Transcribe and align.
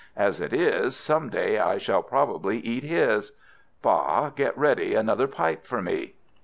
As 0.17 0.41
it 0.41 0.51
is, 0.51 0.95
some 0.95 1.29
day 1.29 1.59
I 1.59 1.77
shall 1.77 2.01
probably 2.01 2.57
eat 2.57 2.83
his. 2.83 3.33
Ba, 3.83 4.33
get 4.35 4.57
ready 4.57 4.95
another 4.95 5.27
pipe 5.27 5.63
for 5.63 5.79
me." 5.79 6.15